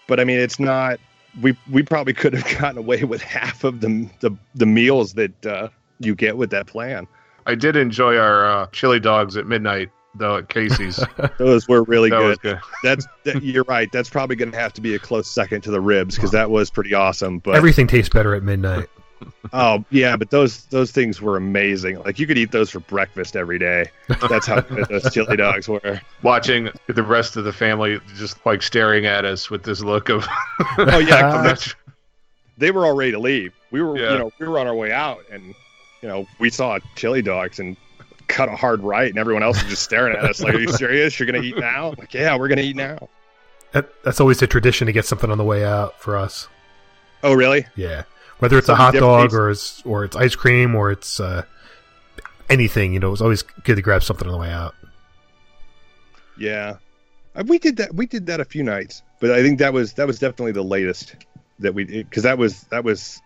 [0.07, 0.99] But I mean, it's not
[1.41, 5.45] we we probably could have gotten away with half of the the, the meals that
[5.45, 5.69] uh,
[5.99, 7.07] you get with that plan.
[7.45, 11.03] I did enjoy our uh, chili dogs at midnight though at Casey's.
[11.39, 12.55] Those were really That was good.
[12.57, 12.61] good.
[12.83, 13.91] That's that, you're right.
[13.91, 16.51] That's probably going to have to be a close second to the ribs because that
[16.51, 17.39] was pretty awesome.
[17.39, 18.87] But Everything tastes better at midnight.
[19.53, 21.99] oh yeah, but those those things were amazing.
[22.03, 23.87] Like you could eat those for breakfast every day.
[24.29, 25.99] That's how good those chili dogs were.
[26.23, 30.25] Watching the rest of the family just like staring at us with this look of
[30.77, 31.57] Oh yeah, I'm
[32.57, 33.53] they were all ready to leave.
[33.71, 34.13] We were, Yeah.
[34.13, 35.53] you know, we were on our way out, and
[36.01, 37.75] you know, we saw chili dogs and
[38.29, 40.71] cut a hard right, and everyone else is just staring at us like, "Are you
[40.71, 41.19] serious?
[41.19, 43.09] You're gonna eat now?" Like, yeah, we're gonna eat now.
[43.73, 46.47] That, that's always a tradition to get something on the way out for us.
[47.21, 47.65] Oh, really?
[47.75, 48.03] Yeah.
[48.39, 51.43] Whether it's a hot dog or it's or it's ice cream or it's uh,
[52.49, 54.73] anything, you know, it's always good to grab something on the way out.
[56.37, 56.77] Yeah,
[57.35, 57.93] Uh, we did that.
[57.93, 60.63] We did that a few nights, but I think that was that was definitely the
[60.63, 61.15] latest
[61.59, 63.21] that we because that was that was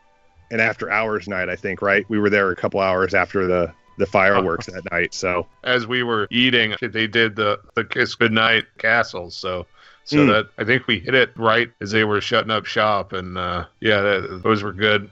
[0.50, 1.48] an after hours night.
[1.48, 2.06] I think right.
[2.10, 5.14] We were there a couple hours after the the fireworks that night.
[5.14, 9.36] So As we were eating, they did the the kiss goodnight castles.
[9.36, 9.66] So
[10.06, 10.28] so Mm.
[10.28, 13.66] that I think we hit it right as they were shutting up shop, and uh,
[13.80, 15.10] yeah, that, those were good.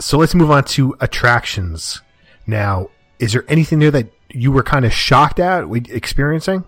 [0.00, 2.00] So let's move on to attractions.
[2.46, 6.64] Now, is there anything there that you were kind of shocked at experiencing?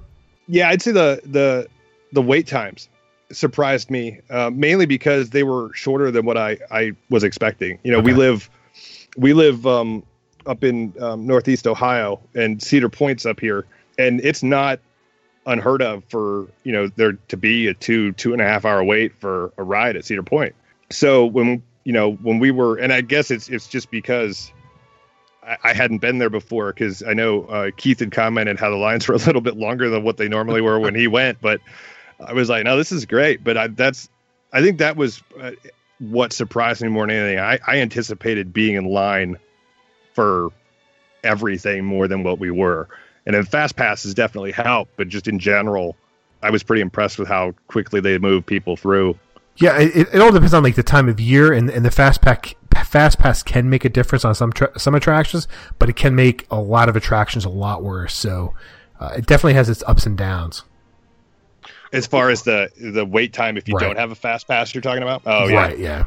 [0.46, 1.66] Yeah, I'd say the the
[2.12, 2.88] the wait times
[3.32, 7.78] surprised me uh, mainly because they were shorter than what I I was expecting.
[7.82, 8.50] You know, we live
[9.16, 10.04] we live um,
[10.46, 13.66] up in um, Northeast Ohio and Cedar Point's up here,
[13.98, 14.80] and it's not
[15.46, 18.82] unheard of for you know there to be a two two and a half hour
[18.82, 20.54] wait for a ride at Cedar Point.
[20.90, 24.52] So when you know when we were, and I guess it's it's just because
[25.42, 28.76] I, I hadn't been there before because I know uh, Keith had commented how the
[28.76, 31.60] lines were a little bit longer than what they normally were when he went, but
[32.24, 33.44] I was like, no, this is great.
[33.44, 34.08] But I, that's
[34.52, 35.52] I think that was uh,
[35.98, 37.38] what surprised me more than anything.
[37.38, 39.38] I, I anticipated being in line
[40.16, 40.50] for
[41.22, 42.88] everything more than what we were.
[43.26, 45.94] And then Fast Pass has definitely helped, but just in general,
[46.42, 49.18] I was pretty impressed with how quickly they move people through.
[49.56, 52.20] Yeah, it, it all depends on like the time of year, and, and the fast
[52.22, 55.48] pack fast pass can make a difference on some tra- some attractions,
[55.78, 58.14] but it can make a lot of attractions a lot worse.
[58.14, 58.54] So
[59.00, 60.62] uh, it definitely has its ups and downs.
[61.92, 63.86] As far as the the wait time, if you Right.
[63.86, 65.22] don't have a Fast Pass, you're talking about.
[65.26, 65.78] Oh yeah, Right?
[65.78, 66.04] Yeah.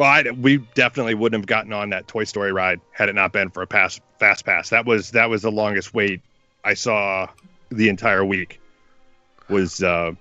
[0.00, 3.34] Well, I, we definitely wouldn't have gotten on that Toy Story ride had it not
[3.34, 4.70] been for a pass fast pass.
[4.70, 6.22] That was that was the longest wait
[6.64, 7.28] I saw
[7.68, 8.62] the entire week.
[9.50, 10.12] Was uh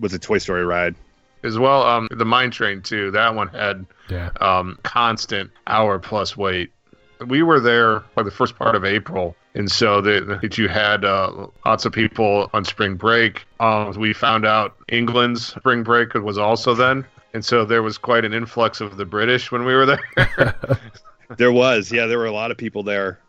[0.00, 0.96] was a Toy Story ride.
[1.44, 3.12] As well, um, the mine train too.
[3.12, 4.30] That one had Yeah.
[4.40, 6.72] um, constant hour plus wait.
[7.28, 11.46] we were there by the first part of April, and so that you had uh,
[11.64, 13.44] lots of people on spring break.
[13.60, 18.24] Um, we found out England's spring break was also then, and so there was quite
[18.24, 20.54] an influx of the British when we were there.
[21.36, 23.20] there was, yeah, there were a lot of people there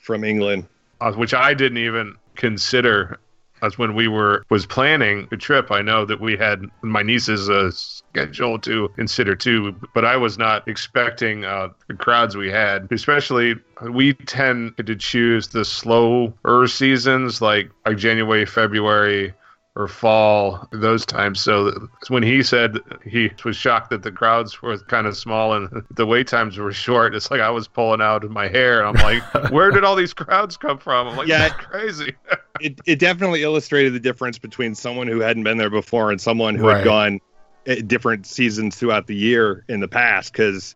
[0.00, 0.66] from England,
[1.00, 3.18] uh, which I didn't even consider
[3.62, 5.70] as when we were was planning the trip.
[5.70, 10.38] I know that we had my niece's uh, schedule to consider too, but I was
[10.38, 12.90] not expecting uh, the crowds we had.
[12.90, 13.54] Especially,
[13.90, 19.34] we tend to choose the slower seasons like like January, February
[19.76, 21.38] or fall those times.
[21.38, 25.84] So when he said he was shocked that the crowds were kind of small and
[25.90, 28.84] the wait times were short, it's like I was pulling out of my hair.
[28.84, 31.08] I'm like, where did all these crowds come from?
[31.08, 32.14] I'm like, yeah, crazy.
[32.60, 36.54] it it definitely illustrated the difference between someone who hadn't been there before and someone
[36.54, 36.78] who right.
[36.78, 37.20] had gone
[37.66, 40.32] eh, different seasons throughout the year in the past.
[40.32, 40.74] Because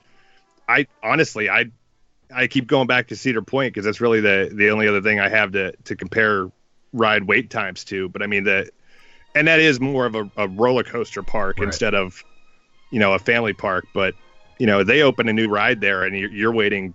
[0.69, 1.71] I honestly, I
[2.31, 5.21] I keep going back to Cedar Point because that's really the the only other thing
[5.21, 6.51] I have to to compare
[6.93, 8.11] ride wait times to.
[8.11, 8.69] But I mean the
[9.35, 11.67] and that is more of a, a roller coaster park right.
[11.67, 12.25] instead of
[12.91, 14.15] you know a family park but
[14.59, 16.95] you know they open a new ride there and you're, you're waiting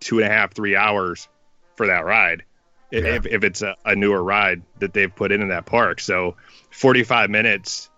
[0.00, 1.28] two and a half three hours
[1.76, 2.42] for that ride
[2.90, 3.00] yeah.
[3.00, 6.36] if, if it's a, a, newer ride that they've put in in that park so
[6.70, 7.90] 45 minutes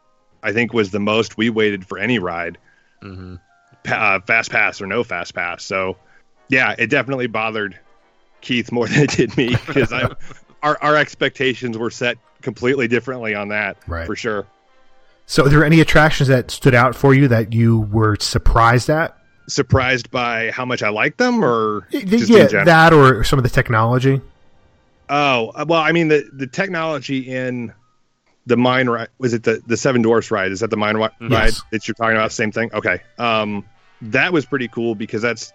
[0.43, 2.59] i think was the most we waited for any ride
[3.03, 3.37] mm-hmm.
[3.87, 5.97] uh, fast pass or no fast pass so
[6.49, 7.79] yeah it definitely bothered
[8.41, 10.09] keith more than it did me because i
[10.63, 14.07] our, our expectations were set completely differently on that right.
[14.07, 14.47] for sure.
[15.27, 19.17] So, are there any attractions that stood out for you that you were surprised at?
[19.47, 24.21] Surprised by how much I like them, or yeah, that, or some of the technology.
[25.11, 27.73] Oh uh, well, I mean the the technology in
[28.47, 30.53] the mine ride was it the the Seven Dwarfs ride?
[30.53, 31.31] Is that the mine ri- yes.
[31.31, 32.33] ride that you're talking about?
[32.33, 32.71] Same thing.
[32.73, 33.65] Okay, um,
[34.03, 35.53] that was pretty cool because that's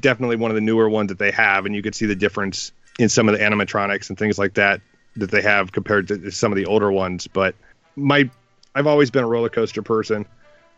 [0.00, 2.72] definitely one of the newer ones that they have, and you could see the difference
[2.98, 4.80] in some of the animatronics and things like that
[5.16, 7.26] that they have compared to some of the older ones.
[7.26, 7.54] But
[7.96, 8.28] my,
[8.74, 10.26] I've always been a roller coaster person,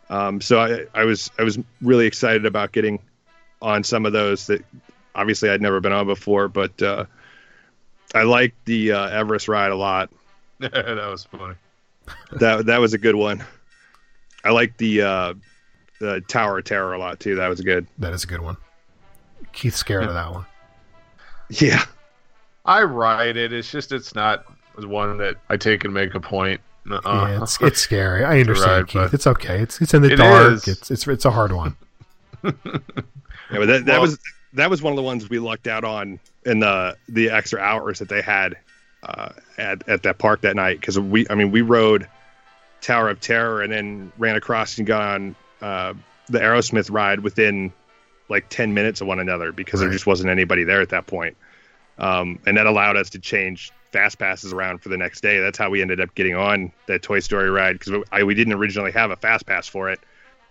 [0.09, 2.99] um, so I, I was I was really excited about getting
[3.61, 4.63] on some of those that
[5.15, 6.47] obviously I'd never been on before.
[6.47, 7.05] But uh,
[8.15, 10.09] I liked the uh, Everest ride a lot.
[10.59, 10.73] that
[11.09, 11.55] was funny.
[12.33, 13.43] that that was a good one.
[14.43, 15.33] I like the uh,
[15.99, 17.35] the Tower of Terror a lot too.
[17.35, 17.87] That was good.
[17.97, 18.57] That is a good one.
[19.51, 20.45] Keith's scared of that one.
[21.49, 21.83] Yeah.
[22.67, 23.53] I ride it.
[23.53, 24.45] It's just it's not
[24.77, 26.61] one that I take and make a point.
[26.89, 28.23] Uh, yeah, it's, it's scary.
[28.23, 29.13] I understand, ride, Keith.
[29.13, 29.61] It's okay.
[29.61, 30.53] It's it's in the it dark.
[30.53, 30.67] Is.
[30.67, 31.75] It's it's it's a hard one.
[32.43, 34.19] yeah, but that, that well, was
[34.53, 37.99] that was one of the ones we lucked out on in the the extra hours
[37.99, 38.57] that they had
[39.03, 42.07] uh, at at that park that night because we I mean we rode
[42.81, 45.93] Tower of Terror and then ran across and got on uh,
[46.27, 47.73] the Aerosmith ride within
[48.29, 49.85] like ten minutes of one another because right.
[49.87, 51.35] there just wasn't anybody there at that point.
[51.99, 55.39] Um, and that allowed us to change fast passes around for the next day.
[55.39, 58.91] That's how we ended up getting on that Toy Story ride because we didn't originally
[58.91, 59.99] have a fast pass for it.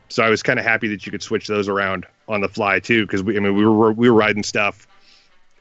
[0.09, 2.81] So I was kind of happy that you could switch those around on the fly
[2.81, 4.87] too, because we, I mean, we were we were riding stuff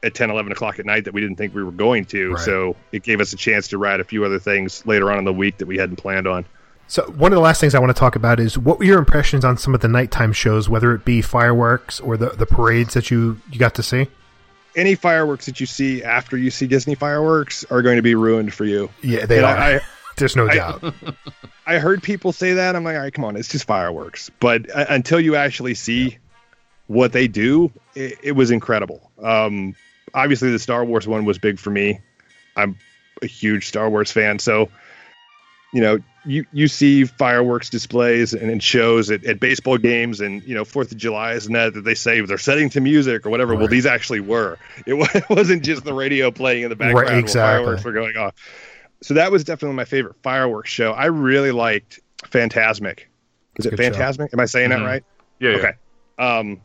[0.02, 2.32] at 10, 11 o'clock at night that we didn't think we were going to.
[2.32, 2.44] Right.
[2.44, 5.24] So it gave us a chance to ride a few other things later on in
[5.24, 6.44] the week that we hadn't planned on.
[6.88, 8.98] So one of the last things I want to talk about is what were your
[8.98, 12.94] impressions on some of the nighttime shows, whether it be fireworks or the, the parades
[12.94, 14.06] that you, you got to see?
[14.76, 18.54] Any fireworks that you see after you see Disney fireworks are going to be ruined
[18.54, 18.90] for you.
[19.02, 19.56] Yeah, they and are.
[19.56, 19.80] I,
[20.16, 20.94] There's no I, doubt.
[21.66, 22.76] I heard people say that.
[22.76, 24.30] I'm like, all right, come on, it's just fireworks.
[24.38, 26.18] But uh, until you actually see yeah.
[26.86, 29.10] what they do, it, it was incredible.
[29.22, 29.74] Um,
[30.14, 32.00] obviously, the Star Wars one was big for me.
[32.54, 32.78] I'm
[33.22, 34.68] a huge Star Wars fan, so
[35.76, 40.42] you know, you you see fireworks displays and, and shows at, at, baseball games and
[40.44, 43.30] you know Fourth of July isn't that that they say they're setting to music or
[43.30, 43.52] whatever.
[43.52, 43.58] Right.
[43.58, 44.56] Well, these actually were.
[44.86, 47.40] It, wasn't just the radio playing in the background right, exactly.
[47.40, 48.34] while fireworks were going off.
[49.02, 50.92] So that was definitely my favorite fireworks show.
[50.92, 53.00] I really liked Fantasmic.
[53.56, 54.30] Is it Fantasmic?
[54.30, 54.32] Show.
[54.32, 54.82] Am I saying mm-hmm.
[54.82, 55.04] that right?
[55.40, 55.50] Yeah.
[55.50, 55.72] Okay.
[56.18, 56.38] Yeah.
[56.38, 56.62] Um,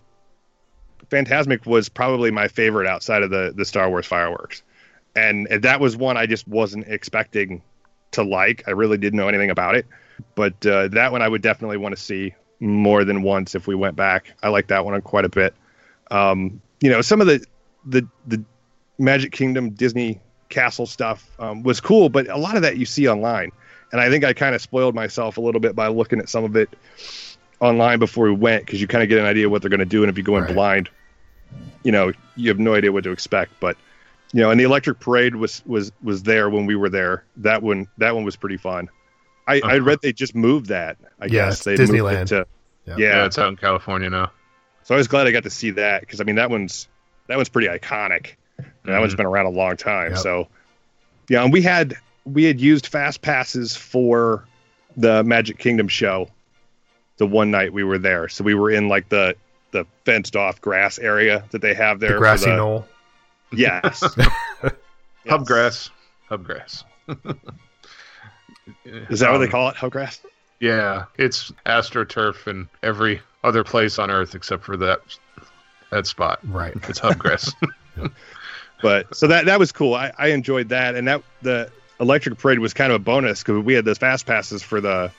[1.09, 4.63] Fantasmic was probably my favorite outside of the the Star Wars fireworks,
[5.17, 7.61] and, and that was one I just wasn't expecting
[8.11, 8.63] to like.
[8.67, 9.85] I really didn't know anything about it,
[10.35, 13.75] but uh, that one I would definitely want to see more than once if we
[13.75, 14.33] went back.
[14.43, 15.53] I like that one quite a bit.
[16.11, 17.43] Um, you know, some of the
[17.85, 18.43] the the
[18.97, 20.19] Magic Kingdom Disney
[20.49, 23.51] Castle stuff um, was cool, but a lot of that you see online,
[23.91, 26.43] and I think I kind of spoiled myself a little bit by looking at some
[26.43, 26.69] of it
[27.59, 29.85] online before we went because you kind of get an idea what they're going to
[29.85, 30.53] do, and if you go in right.
[30.53, 30.89] blind,
[31.83, 33.53] you know, you have no idea what to expect.
[33.59, 33.77] But
[34.33, 37.25] you know, and the electric parade was was was there when we were there.
[37.37, 38.89] That one that one was pretty fun.
[39.47, 39.73] I, uh-huh.
[39.73, 40.97] I read they just moved that.
[41.19, 42.19] I yeah, guess they Disneyland.
[42.19, 42.47] moved it to
[42.85, 42.95] yeah.
[42.97, 43.25] yeah.
[43.25, 44.31] it's out in California now.
[44.83, 46.87] So I was glad I got to see that because I mean that one's
[47.27, 48.35] that one's pretty iconic.
[48.57, 50.11] And That one's been around a long time.
[50.11, 50.19] Yep.
[50.19, 50.47] So
[51.29, 54.45] yeah, and we had we had used fast passes for
[54.97, 56.29] the Magic Kingdom show
[57.17, 58.27] the one night we were there.
[58.27, 59.35] So we were in like the
[59.71, 62.09] the fenced off grass area that they have there.
[62.09, 62.87] The for grassy the- knoll.
[63.53, 64.01] Yes.
[65.25, 65.89] Hubgrass.
[66.29, 66.83] Hubgrass.
[68.85, 69.75] Is that what they Um, call it?
[69.75, 70.19] Hubgrass?
[70.59, 75.01] Yeah, it's astroturf in every other place on Earth except for that
[75.89, 76.39] that spot.
[76.43, 76.73] Right.
[76.87, 77.53] It's hubgrass.
[78.81, 79.93] but so that that was cool.
[79.95, 83.63] I, I enjoyed that, and that the electric parade was kind of a bonus because
[83.63, 85.11] we had those fast passes for the,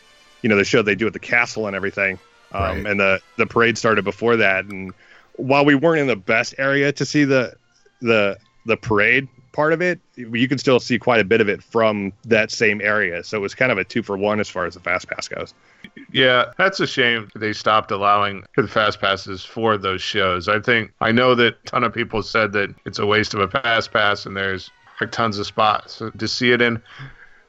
[0.42, 2.18] you know, the show they do at the castle and everything.
[2.52, 2.86] Um, Right.
[2.86, 4.92] And the the parade started before that, and
[5.36, 7.54] while we weren't in the best area to see the
[8.02, 8.36] the
[8.66, 12.12] the parade part of it, you can still see quite a bit of it from
[12.24, 13.22] that same area.
[13.22, 15.28] So it was kind of a two for one as far as the fast pass
[15.28, 15.54] goes.
[16.12, 20.48] yeah, that's a shame they stopped allowing the fast passes for those shows.
[20.48, 23.40] I think I know that a ton of people said that it's a waste of
[23.40, 26.82] a fast pass and there's like tons of spots to see it in.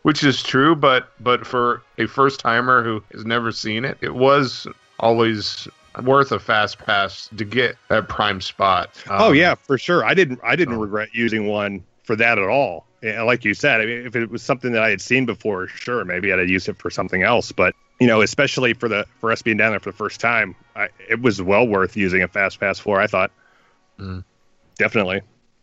[0.01, 4.13] Which is true, but but for a first timer who has never seen it, it
[4.13, 4.67] was
[4.99, 5.65] always
[6.01, 8.89] worth a fast pass to get that prime spot.
[9.09, 10.03] oh Um, yeah, for sure.
[10.05, 10.79] I didn't I didn't Oh.
[10.79, 12.85] regret using one for that at all.
[13.01, 15.67] And like you said, I mean, if it was something that I had seen before,
[15.67, 17.51] sure, maybe I'd have used it for something else.
[17.51, 20.55] But you know, especially for the for us being down there for the first time,
[20.75, 22.99] I, it was well worth using a fast pass for.
[23.01, 23.31] I thought,
[23.99, 24.23] Mm.
[24.77, 25.21] definitely.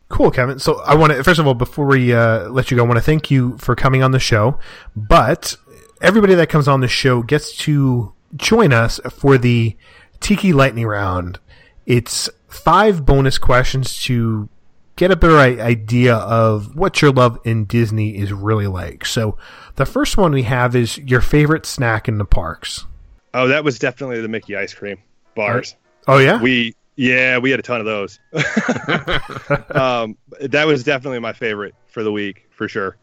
[0.08, 0.58] Cool, Kevin.
[0.58, 2.98] So I want to first of all, before we uh, let you go, I want
[2.98, 4.58] to thank you for coming on the show.
[4.96, 5.56] But
[6.00, 9.76] everybody that comes on the show gets to join us for the
[10.20, 11.38] Tiki Lightning Round.
[11.86, 14.48] It's five bonus questions to
[14.96, 19.06] get a better idea of what your love in Disney is really like.
[19.06, 19.38] So
[19.76, 22.86] the first one we have is your favorite snack in the parks.
[23.32, 24.98] Oh, that was definitely the Mickey ice cream
[25.34, 25.74] bars.
[26.06, 28.18] Oh yeah, We yeah, we had a ton of those.
[29.70, 32.96] um, that was definitely my favorite for the week for sure.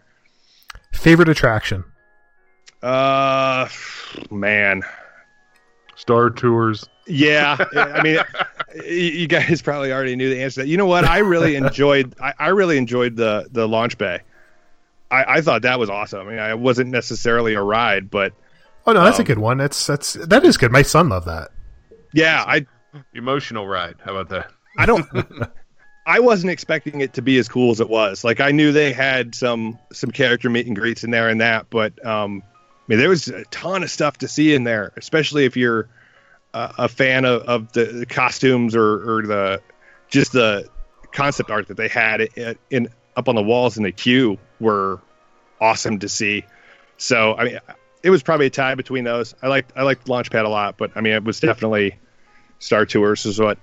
[0.93, 1.83] favorite attraction.
[2.83, 3.67] Uh,
[4.29, 4.83] man,
[5.97, 6.87] Star Tours.
[7.05, 8.17] Yeah, I mean,
[8.85, 10.61] you guys probably already knew the answer.
[10.61, 10.67] to that.
[10.69, 11.03] You know what?
[11.03, 12.15] I really enjoyed.
[12.21, 14.19] I, I really enjoyed the the launch bay.
[15.09, 16.27] I, I thought that was awesome.
[16.27, 18.33] I mean, I wasn't necessarily a ride, but
[18.85, 19.57] Oh no, that's a Um, good one.
[19.57, 20.71] That's that's that is good.
[20.71, 21.49] My son loved that.
[22.13, 22.65] yeah, I
[23.13, 23.95] Emotional ride.
[24.03, 24.51] How about that?
[24.77, 25.05] I don't.
[26.07, 28.23] I wasn't expecting it to be as cool as it was.
[28.23, 31.69] Like I knew they had some some character meet and greets in there and that,
[31.69, 32.56] but um, I
[32.87, 35.89] mean, there was a ton of stuff to see in there, especially if you're
[36.53, 39.61] uh, a fan of, of the, the costumes or, or the
[40.09, 40.69] just the
[41.11, 45.01] concept art that they had in, in up on the walls in the queue were
[45.59, 46.43] awesome to see.
[46.97, 47.59] So I mean,
[48.03, 49.35] it was probably a tie between those.
[49.41, 51.97] I liked I liked Launchpad a lot, but I mean, it was definitely
[52.59, 53.57] Star Tours is what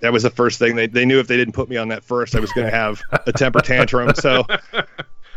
[0.00, 2.04] that was the first thing they, they knew if they didn't put me on that
[2.04, 4.14] first, I was going to have a temper tantrum.
[4.14, 4.44] So,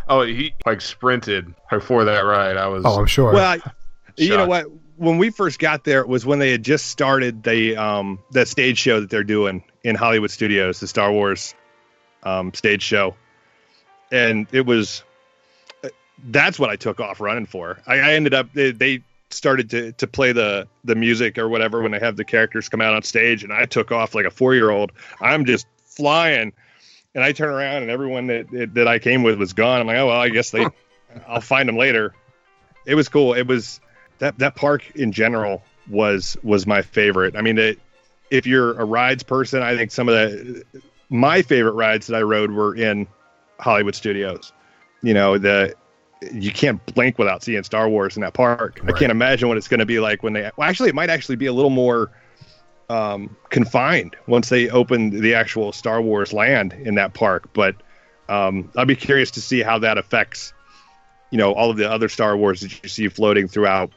[0.10, 2.58] Oh, he like sprinted before that ride.
[2.58, 2.84] I was.
[2.86, 3.32] Oh, I'm sure.
[3.34, 3.72] well, I-
[4.18, 4.66] you know what?
[4.98, 8.48] When we first got there, it was when they had just started the um that
[8.50, 11.56] stage show that they're doing in Hollywood Studios, the Star Wars
[12.24, 13.16] um stage show,
[14.12, 15.04] and it was
[16.26, 17.80] that's what I took off running for.
[17.88, 21.82] I, I ended up they, they started to to play the the music or whatever
[21.82, 24.32] when they have the characters come out on stage, and I took off like a
[24.32, 24.92] four year old.
[25.22, 26.52] I'm just flying,
[27.16, 29.82] and I turn around and everyone that that I came with was gone.
[29.82, 30.66] I'm like, oh well, I guess they
[31.28, 32.14] I'll find them later.
[32.86, 33.34] It was cool.
[33.34, 33.80] It was
[34.20, 37.36] that that park in general was was my favorite.
[37.36, 37.80] I mean, it,
[38.30, 40.64] if you're a rides person, I think some of the
[41.10, 43.08] my favorite rides that I rode were in
[43.60, 44.54] Hollywood Studios.
[45.02, 45.74] You know, the
[46.32, 48.82] you can't blink without seeing Star Wars in that park.
[48.86, 50.52] I can't imagine what it's going to be like when they.
[50.58, 52.12] Well, actually, it might actually be a little more
[52.90, 57.54] um, confined once they open the actual Star Wars land in that park.
[57.54, 57.76] But
[58.28, 60.54] um, I'd be curious to see how that affects,
[61.32, 63.92] you know, all of the other Star Wars that you see floating throughout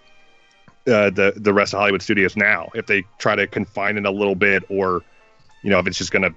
[0.87, 2.69] uh, the the rest of Hollywood studios now.
[2.75, 5.03] If they try to confine it a little bit, or
[5.63, 6.35] you know, if it's just going to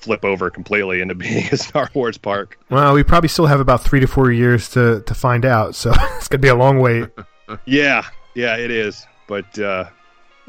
[0.00, 2.58] flip over completely into being a Star Wars park.
[2.70, 5.74] well, we probably still have about three to four years to to find out.
[5.74, 7.08] So it's gonna be a long wait.
[7.64, 9.06] Yeah, yeah, it is.
[9.28, 9.88] But uh,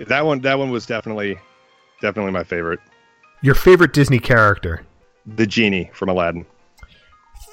[0.08, 1.38] that one, that one was definitely,
[2.02, 2.80] definitely my favorite.
[3.42, 4.86] Your favorite Disney character,
[5.26, 6.46] The genie from Aladdin.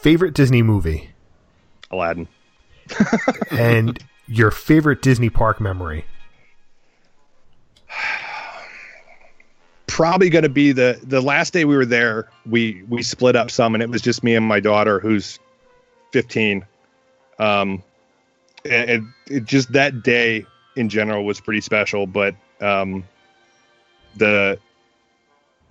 [0.02, 1.10] favorite Disney movie,
[1.90, 2.28] Aladdin.
[3.50, 6.04] and your favorite Disney park memory.
[9.86, 12.28] Probably going to be the the last day we were there.
[12.46, 15.38] We we split up some, and it was just me and my daughter, who's
[16.12, 16.64] fifteen.
[17.38, 17.82] Um,
[18.64, 20.46] and, and it just that day
[20.76, 22.06] in general was pretty special.
[22.08, 22.34] But
[22.64, 23.04] um,
[24.16, 24.58] the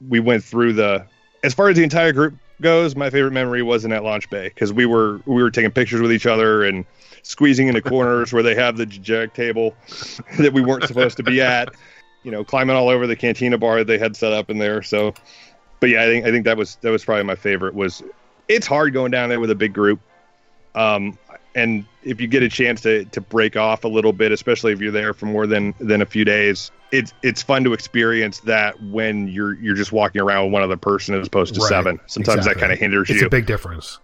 [0.08, 1.06] we went through the
[1.44, 4.72] as far as the entire group goes, my favorite memory wasn't at launch bay because
[4.72, 6.86] we were we were taking pictures with each other and
[7.24, 9.76] squeezing into corners where they have the jag table
[10.38, 11.70] that we weren't supposed to be at.
[12.24, 14.82] You know, climbing all over the cantina bar that they had set up in there.
[14.82, 15.14] So,
[15.82, 17.76] but yeah, I think I think that was that was probably my favorite.
[17.76, 18.02] Was
[18.48, 20.00] it's hard going down there with a big group,
[20.74, 21.18] um,
[21.56, 24.82] and if you get a chance to to break off a little bit, especially if
[24.82, 28.82] you're there for more than than a few days, it's it's fun to experience that
[28.84, 31.70] when you're you're just walking around with one other person as opposed to Right.
[31.70, 32.00] seven.
[32.08, 32.54] Sometimes Exactly.
[32.54, 33.26] that kind of hinders It's you.
[33.26, 34.00] It's a big difference.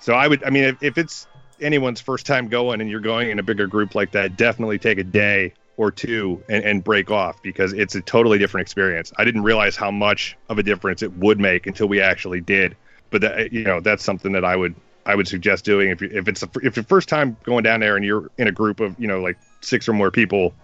[0.00, 1.26] So I would, I mean, if, if it's
[1.60, 4.98] anyone's first time going and you're going in a bigger group like that, definitely take
[4.98, 9.12] a day or two and, and break off because it's a totally different experience.
[9.16, 12.76] I didn't realize how much of a difference it would make until we actually did.
[13.10, 14.74] But that, you know, that's something that I would
[15.06, 17.80] I would suggest doing if you, if it's a, if your first time going down
[17.80, 20.54] there and you're in a group of you know like six or more people.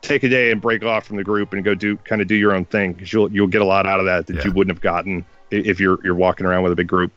[0.00, 2.34] Take a day and break off from the group and go do kind of do
[2.34, 4.44] your own thing because you'll you'll get a lot out of that that Yeah.
[4.46, 7.12] you wouldn't have gotten if you're you're walking around with a big group.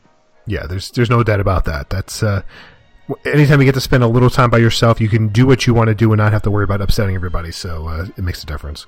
[0.46, 1.90] Yeah, there's there's no doubt about that.
[1.90, 2.42] That's uh,
[3.24, 5.74] anytime you get to spend a little time by yourself, you can do what you
[5.74, 7.50] want to do and not have to worry about upsetting everybody.
[7.50, 8.86] So uh, it makes a difference.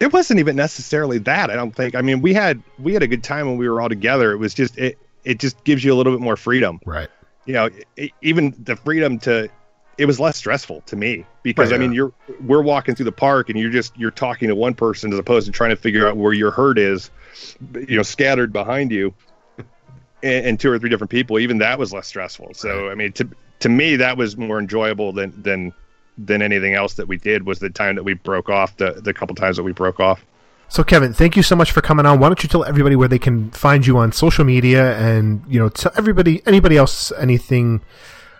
[0.00, 3.06] it wasn't even necessarily that i don't think i mean we had we had a
[3.06, 5.92] good time when we were all together it was just it it just gives you
[5.92, 6.80] a little bit more freedom.
[6.84, 7.08] Right.
[7.46, 9.48] you know e- even the freedom to
[9.96, 11.96] it was less stressful to me because Right, i mean yeah.
[11.96, 15.18] you're we're walking through the park and you're just you're talking to one person as
[15.18, 17.10] opposed to trying to figure out where your herd is
[17.74, 19.14] you know scattered behind you
[20.22, 21.38] and, and two or three different people.
[21.38, 22.54] Even that was less stressful.
[22.54, 23.28] So i mean to
[23.60, 25.72] to me that was more enjoyable than than
[26.18, 29.12] than anything else that we did was the time that we broke off the the
[29.14, 30.24] couple times that we broke off
[30.74, 32.18] So Kevin, thank you so much for coming on.
[32.18, 35.60] Why don't you tell everybody where they can find you on social media and you
[35.60, 37.80] know tell everybody anybody else anything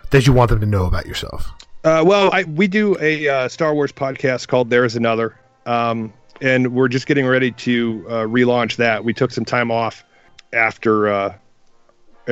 [0.09, 1.49] that you want them to know about yourself.
[1.85, 6.11] Uh, well, I, we do a uh, Star Wars podcast called There's Another, um,
[6.41, 9.05] and we're just getting ready to uh, relaunch that.
[9.05, 10.03] We took some time off
[10.51, 11.35] after uh,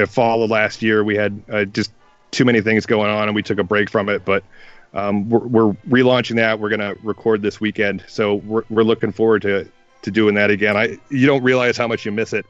[0.10, 1.06] fall of last year.
[1.06, 1.94] We had uh, just
[2.32, 4.26] too many things going on, and we took a break from it.
[4.26, 4.44] But
[4.94, 6.60] um, we're, we're relaunching that.
[6.60, 9.72] We're going to record this weekend, so we're, we're looking forward to
[10.04, 10.78] to doing that again.
[10.78, 12.46] I you don't realize how much you miss it,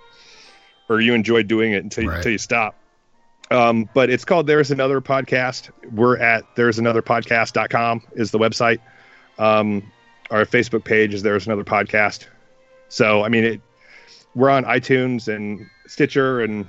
[0.90, 2.18] or you enjoy doing it until you, Right.
[2.18, 2.76] until you stop.
[3.52, 5.70] Um, but it's called There's Another Podcast.
[5.92, 8.80] We're at There's Another Podcast.com is the website.
[9.38, 9.92] Um,
[10.32, 12.26] our Facebook page is There's Another Podcast.
[12.90, 13.62] So, I mean, it,
[14.36, 16.66] we're on iTunes and Stitcher, and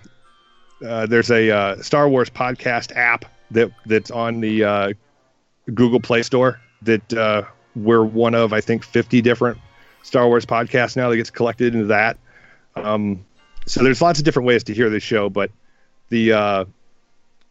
[0.84, 4.92] uh, there's a uh, Star Wars podcast app that that's on the uh,
[5.72, 7.42] Google Play Store that uh,
[7.76, 9.56] we're one of, I think, 50 different
[10.04, 12.18] Star Wars podcast now that gets collected into that.
[12.76, 13.24] Um,
[13.66, 15.50] so there's lots of different ways to hear this show, but
[16.10, 16.64] the uh,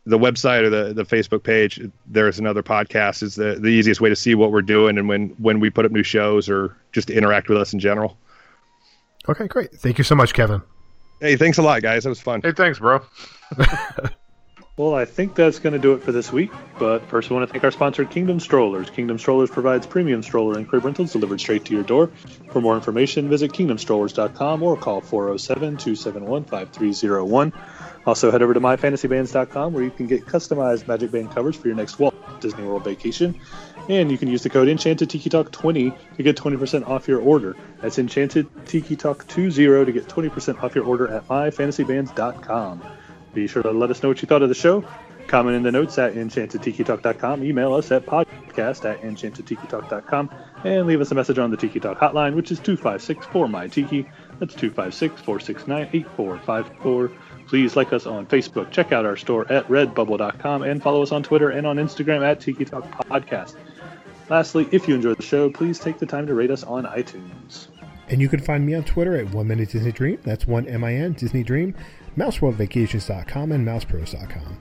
[0.06, 4.10] the website or the, the Facebook page, there's another podcast is the, the easiest way
[4.10, 7.08] to see what we're doing and when, when we put up new shows or just
[7.08, 8.18] to interact with us in general.
[9.30, 9.72] Okay, great.
[9.72, 10.62] Thank you so much, Kevin.
[11.22, 12.04] Hey, thanks a lot, guys.
[12.04, 12.42] That was fun.
[12.42, 13.02] Hey, thanks, bro.
[14.76, 16.52] Well, I think that's going to do it for this week.
[16.80, 18.90] But first, we want to thank our sponsor, Kingdom Strollers.
[18.90, 22.08] Kingdom Strollers provides premium stroller and crib rentals delivered straight to your door.
[22.52, 27.54] For more information, visit kingdomstrollers.com or call 407 271 5301.
[28.08, 31.78] Also, head over to myfantasybands.com where you can get customized Magic Band covers for your
[31.78, 33.40] next Walt Disney World vacation.
[33.90, 37.22] And you can use the code Enchanted Tiki Talk 20 to get 20% off your
[37.22, 37.56] order.
[37.80, 42.82] That's Enchanted Tiki Talk 20 to get 20% off your order at myfantasybands.com.
[43.34, 44.86] Be sure to let us know what you thought of the show.
[45.28, 47.44] Comment in the notes at enchantedtikitalk.com.
[47.44, 50.30] Email us at podcast at enchantedtikitalk.com.
[50.64, 53.68] And leave us a message on the Tiki Talk hotline, which is 256 4 my
[53.68, 54.04] Tiki.
[54.40, 57.12] That's 256 469 8454.
[57.48, 58.72] Please like us on Facebook.
[58.72, 62.40] Check out our store at redbubble.com and follow us on Twitter and on Instagram at
[62.40, 63.56] Tiki Talk Podcast.
[64.30, 67.68] Lastly, if you enjoyed the show, please take the time to rate us on iTunes.
[68.10, 70.20] And you can find me on Twitter at One Minute Disney Dream.
[70.24, 71.74] That's one M I N Disney Dream.
[72.18, 74.58] MouseWorldVacations.com and MousePros.com.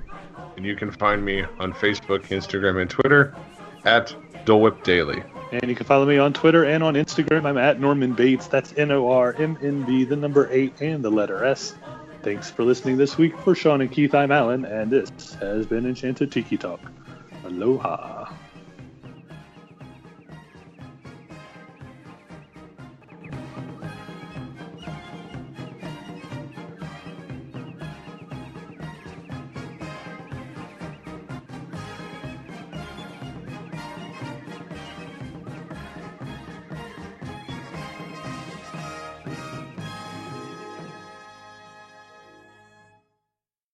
[0.57, 3.35] And you can find me on Facebook, Instagram, and Twitter
[3.85, 4.15] at
[4.45, 5.23] Dole Whip Daily.
[5.53, 7.45] And you can follow me on Twitter and on Instagram.
[7.45, 8.47] I'm at Norman Bates.
[8.47, 11.75] That's N O R M N B, the number eight, and the letter S.
[12.23, 13.37] Thanks for listening this week.
[13.41, 16.81] For Sean and Keith, I'm Alan, and this has been Enchanted Tiki Talk.
[17.45, 18.22] Aloha.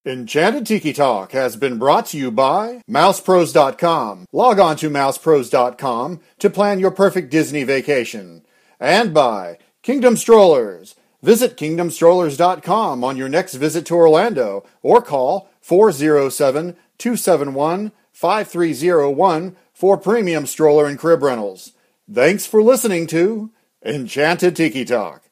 [0.08, 4.24] Enchanted Tiki Talk has been brought to you by MousePros.com.
[4.32, 8.46] Log on to MousePros.com to plan your perfect Disney vacation.
[8.80, 10.94] And by Kingdom Strollers.
[11.22, 20.46] Visit KingdomStrollers.com on your next visit to Orlando or call 407 271 5301 for premium
[20.46, 21.72] stroller and crib rentals.
[22.10, 23.50] Thanks for listening to
[23.84, 25.27] Enchanted Tiki Talk.